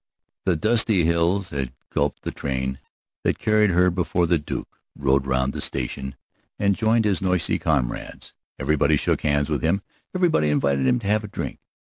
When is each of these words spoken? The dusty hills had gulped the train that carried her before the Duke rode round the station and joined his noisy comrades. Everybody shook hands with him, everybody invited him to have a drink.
The 0.45 0.55
dusty 0.55 1.03
hills 1.05 1.49
had 1.49 1.73
gulped 1.91 2.23
the 2.23 2.31
train 2.31 2.79
that 3.23 3.37
carried 3.37 3.69
her 3.69 3.91
before 3.91 4.25
the 4.25 4.39
Duke 4.39 4.79
rode 4.97 5.27
round 5.27 5.53
the 5.53 5.61
station 5.61 6.15
and 6.57 6.73
joined 6.73 7.05
his 7.05 7.21
noisy 7.21 7.59
comrades. 7.59 8.33
Everybody 8.57 8.97
shook 8.97 9.21
hands 9.21 9.47
with 9.47 9.61
him, 9.61 9.83
everybody 10.15 10.49
invited 10.49 10.87
him 10.87 10.97
to 11.01 11.05
have 11.05 11.23
a 11.23 11.27
drink. 11.27 11.59